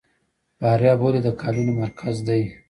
[0.59, 2.41] فاریاب ولې د قالینو مرکز دی؟